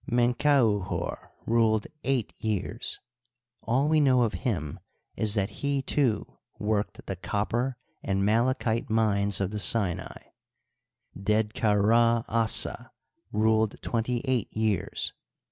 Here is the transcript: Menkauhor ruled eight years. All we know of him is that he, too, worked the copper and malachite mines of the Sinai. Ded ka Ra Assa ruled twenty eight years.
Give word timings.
Menkauhor 0.09 1.29
ruled 1.45 1.85
eight 2.03 2.33
years. 2.39 2.99
All 3.61 3.87
we 3.87 3.99
know 3.99 4.23
of 4.23 4.33
him 4.41 4.79
is 5.15 5.35
that 5.35 5.51
he, 5.61 5.83
too, 5.83 6.25
worked 6.57 7.05
the 7.05 7.15
copper 7.15 7.77
and 8.01 8.25
malachite 8.25 8.89
mines 8.89 9.39
of 9.39 9.51
the 9.51 9.59
Sinai. 9.59 10.23
Ded 11.15 11.53
ka 11.53 11.73
Ra 11.73 12.23
Assa 12.27 12.89
ruled 13.31 13.79
twenty 13.83 14.21
eight 14.25 14.51
years. 14.51 15.13